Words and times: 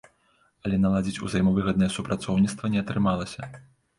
Але 0.67 0.77
наладзіць 0.85 1.21
узаемавыгаднае 1.27 1.89
супрацоўніцтва 1.97 2.71
не 2.77 2.83
атрымалася. 2.87 3.51